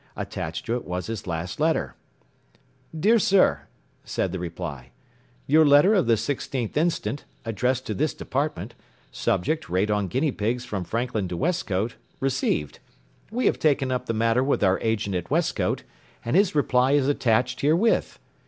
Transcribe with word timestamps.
Attached 0.15 0.65
to 0.65 0.73
it 0.75 0.83
was 0.83 1.05
his 1.05 1.27
last 1.27 1.59
letter. 1.59 1.93
“Dr. 2.99 3.19
Sir,” 3.19 3.67
said 4.03 4.31
the 4.31 4.39
reply. 4.39 4.89
“Your 5.45 5.63
letter 5.63 5.93
of 5.93 6.07
the 6.07 6.15
16th 6.15 6.75
inst., 6.75 7.23
addressed 7.45 7.85
to 7.85 7.93
this 7.93 8.15
Department, 8.15 8.73
subject 9.11 9.69
rate 9.69 9.91
on 9.91 10.07
guinea 10.07 10.31
pigs 10.31 10.65
from 10.65 10.85
Franklin 10.85 11.27
to 11.27 11.37
Westcote, 11.37 11.97
ree'd. 12.19 12.79
We 13.29 13.45
have 13.45 13.59
taken 13.59 13.91
up 13.91 14.07
the 14.07 14.13
matter 14.15 14.43
with 14.43 14.63
our 14.63 14.79
agent 14.79 15.15
at 15.15 15.29
Westcote, 15.29 15.83
and 16.25 16.35
his 16.35 16.55
reply 16.55 16.93
is 16.93 17.07
attached 17.07 17.61
herewith. 17.61 18.17